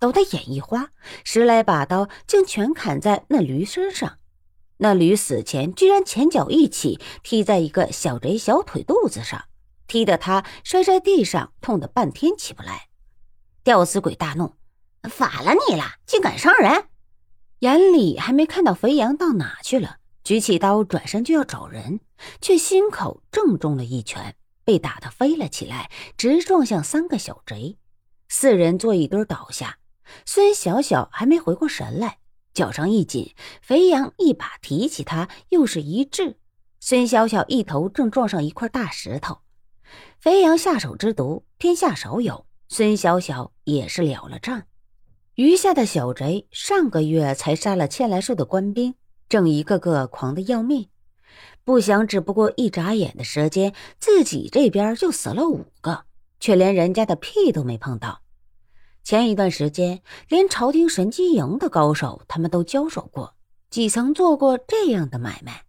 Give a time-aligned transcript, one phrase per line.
[0.00, 0.88] 抖得眼一花，
[1.24, 4.18] 十来把刀竟全砍在那驴身上。
[4.78, 9.44] 那驴死前居然前脚一起踢在一个小贼小腿肚子上，
[9.86, 12.88] 踢得他摔在地上，痛得半天起不来。
[13.62, 14.54] 吊死鬼大怒
[15.10, 16.86] ：“法了你了，竟敢伤人！”
[17.60, 22.00] 眼里还没看到肥羊到哪去了，举起刀转身就要找人，
[22.40, 27.76] 却心口正中了一拳，被打得飞了起来，直撞向三个小贼。
[28.30, 29.76] 四人坐一堆倒下，
[30.24, 32.18] 孙小小还没回过神来。
[32.52, 36.36] 脚上一紧，肥羊一把提起他，又是一掷，
[36.80, 39.38] 孙小小一头正撞上一块大石头。
[40.18, 42.46] 肥羊下手之毒，天下少有。
[42.68, 44.64] 孙小小也是了了账。
[45.36, 48.94] 余下的小贼上个月才杀了千来兽的官兵，
[49.28, 50.88] 正一个个狂的要命。
[51.64, 56.04] 不想，只不过一眨眼的时间，自己这边就死了五个，
[56.40, 58.22] 却连人家的屁都没碰到。
[59.02, 63.34] 前一段时间，连朝廷神机营的高手他们都交手过，
[63.68, 65.64] 几曾做过这样的买卖。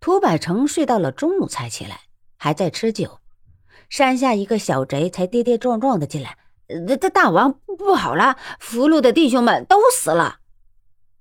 [0.00, 2.02] 涂百成睡到了中午才起来，
[2.36, 3.20] 还在吃酒。
[3.88, 6.38] 山下一个小贼才跌跌撞撞的进来
[7.00, 10.38] ：“大大王不好了，俘虏的弟兄们都死了。”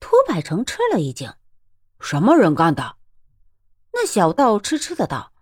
[0.00, 1.32] 涂百成吃了一惊
[2.00, 2.96] ：“什么人干的？”
[3.92, 5.33] 那小道痴痴的道。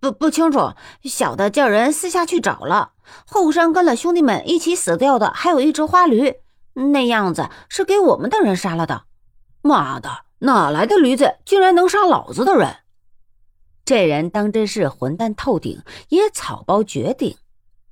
[0.00, 0.72] 不不清楚，
[1.04, 2.92] 小的叫人私下去找了。
[3.26, 6.36] 后山跟了兄弟们一起死掉的，还有一只花驴，
[6.92, 9.04] 那样子是给我们的人杀了的。
[9.62, 12.76] 妈的，哪来的驴子，竟然能杀老子的人？
[13.84, 17.36] 这人当真是混蛋透顶，也草包绝顶。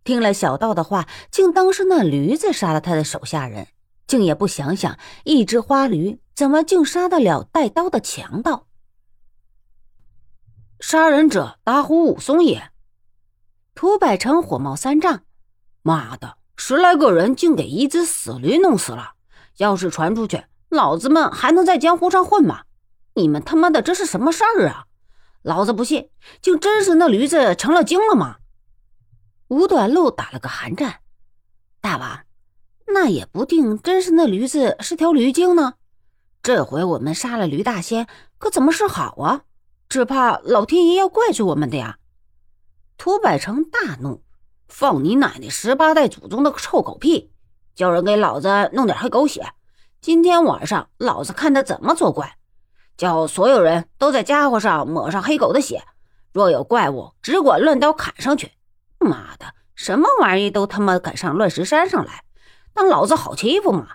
[0.02, 3.68] 听了小道的话，竟当是那驴子杀了他的手下人，
[4.06, 8.66] 竟也不想想，一只花驴怎么竟杀得了带刀的强盗？
[10.86, 12.70] 杀人者打虎武松也。
[13.74, 15.22] 涂百成火冒三丈
[15.80, 19.14] ：“妈的，十来个人竟给一只死驴弄死了！
[19.56, 22.64] 要是传出去，老子们还能在江湖上混吗？
[23.14, 24.84] 你们他妈的这是什么事儿啊？
[25.40, 26.10] 老子不信，
[26.42, 28.36] 竟真是那驴子成了精了吗？”
[29.48, 30.96] 吴短路打了个寒战
[31.80, 32.24] ：“大王，
[32.88, 35.76] 那也不定真是那驴子是条驴精呢。
[36.42, 38.06] 这回我们杀了驴大仙，
[38.36, 39.44] 可怎么是好啊？”
[39.94, 41.98] 只怕老天爷要怪罪我们的呀！
[42.98, 44.24] 涂百成大怒
[44.66, 47.30] ：“放你奶奶十八代祖宗的臭狗屁！
[47.76, 49.52] 叫人给老子弄点黑狗血！
[50.00, 52.36] 今天晚上老子看他怎么作怪！
[52.96, 55.84] 叫所有人都在家伙上抹上黑狗的血，
[56.32, 58.50] 若有怪物，只管乱刀砍上去！
[58.98, 62.24] 妈的，什么玩意都他妈敢上乱石山上来，
[62.72, 63.90] 当老子好欺负吗？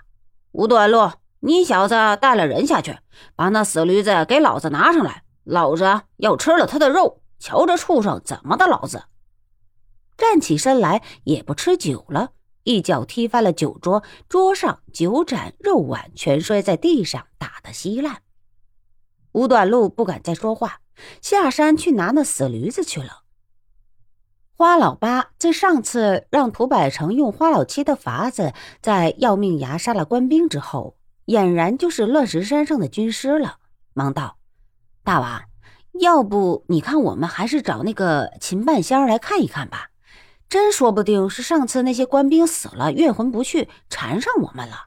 [0.52, 2.96] 吴短路，你小子带了人下去，
[3.36, 8.68] 把那死驴子给老子拿上来！”老子要吃了他的肉，瞧这畜生怎么的！
[8.68, 9.02] 老子
[10.16, 12.30] 站起身来，也不吃酒了，
[12.62, 18.22] 一脚踢翻了酒桌，桌上酒盏、肉碗全摔在地上，打得稀烂。
[19.32, 20.82] 吴短路不敢再说话，
[21.20, 23.22] 下山去拿那死驴子去了。
[24.54, 30.96] 花老八在上次让涂百成用花老七的法子在要命崖杀了官兵之后，
[31.26, 33.56] 俨然就是乱石山上的军师了，
[33.94, 34.36] 忙道。
[35.02, 35.42] 大王，
[36.00, 39.88] 要不你看我们还是找那个秦半仙来看一看吧，
[40.48, 44.86] 真说不定是上次那些官兵死了，怨魂不去，缠上我们了。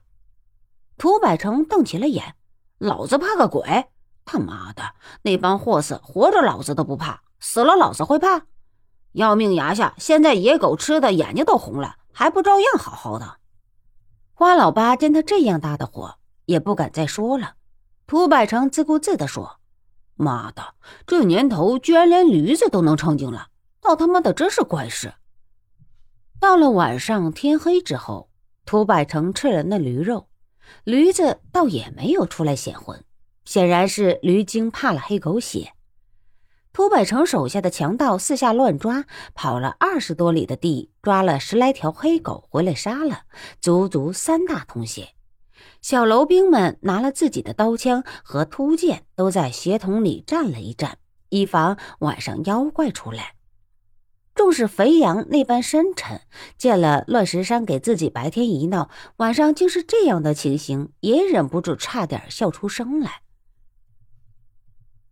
[0.98, 2.36] 涂百成瞪起了眼，
[2.78, 3.88] 老子怕个鬼！
[4.24, 4.84] 他妈的，
[5.24, 8.44] 那帮货色活着老子都不怕，死了老子会怕？
[9.14, 13.38] 要命崖下现在野狗吃的眼睛都红了，还不照样好好的？
[14.34, 17.56] 花老八见他这样大的火，也不敢再说了。
[18.06, 19.60] 涂百成自顾自地说。
[20.16, 20.76] 妈的，
[21.06, 23.48] 这年头居然连驴子都能成精了，
[23.82, 25.14] 倒他妈的真是怪事。
[26.40, 28.30] 到了晚上天黑之后，
[28.66, 30.28] 涂百成吃了那驴肉，
[30.84, 33.04] 驴子倒也没有出来显魂，
[33.46, 35.74] 显然是驴精怕了黑狗血。
[36.74, 43.22] 涂百成手下的强盗四下乱抓，跑了二十多里的地，抓了十来条黑狗回来杀了，
[43.62, 45.10] 足足三大桶血。
[45.82, 50.98] 小楼兵们拿了自己的刀枪和突剑，都在血桶里站了一站，
[51.30, 53.36] 以防晚上妖怪出来。
[54.36, 56.22] 纵使肥羊那般深沉，
[56.58, 63.22] 见了乱石山给自己白天一闹，晚上竟是这样的情形，也忍不住差点笑出声来。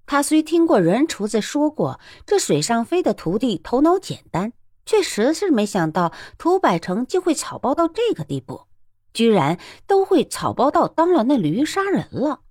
[0.07, 4.53] 他虽听过人厨子说过，这水上飞的徒弟头脑简单，
[4.85, 8.63] 却实是没想到涂百成竟会草包到这个地步。
[9.13, 12.41] 居然都会草包到当了那驴杀人了。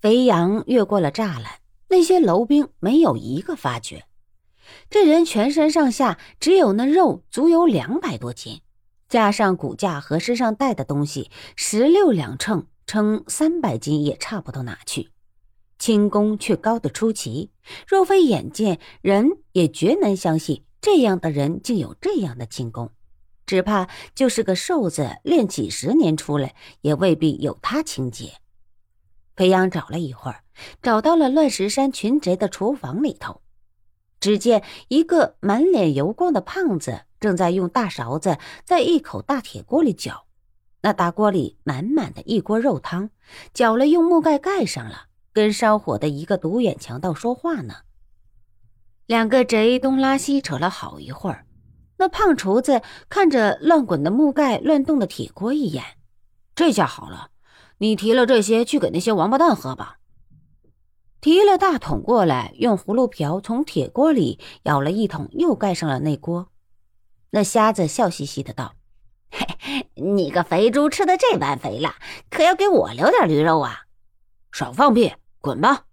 [0.00, 4.06] 肥羊越过了栅栏，那些楼兵没有一个发觉。
[4.88, 8.60] 这人全身上下只有那肉足有两百多斤，
[9.08, 15.10] 加上骨架和身上带的东西，十六两秤称三百斤也差不到哪去。
[15.78, 17.50] 轻功却高得出奇，
[17.86, 22.92] 若非眼见，人也绝难相信这样的人竟有这样的轻功。
[23.50, 28.34] 只怕就是个瘦子练几十年出来，也未必有他清洁。
[29.34, 30.44] 裴阳找了一会儿，
[30.80, 33.40] 找到了乱石山群贼的厨房里头，
[34.20, 40.26] 只见一个满脸油光的胖子正在用大勺子在一口大铁锅里搅，
[40.82, 43.10] 那大锅里满满的一锅肉汤，
[43.52, 45.06] 搅了用木盖盖上了。
[45.32, 47.74] 跟烧火的一个独眼强盗说话呢。
[49.06, 51.46] 两个贼东拉西扯了好一会儿，
[52.00, 52.80] 那胖厨子
[53.10, 55.84] 看着乱滚的木盖、乱动的铁锅一眼，
[56.54, 57.28] 这下好了，
[57.76, 59.98] 你提了这些去给那些王八蛋喝吧。
[61.20, 66.50] 提了大桶过来，用葫芦瓢从铁锅里舀了一桶，又盖上了那锅。
[67.32, 68.76] 那瞎子笑嘻嘻的道
[69.30, 71.96] ：“嘿，你个肥猪吃的这般肥了，
[72.30, 73.80] 可要给我留点驴肉啊！”
[74.50, 75.12] 少放屁！
[75.42, 75.84] 滚吧！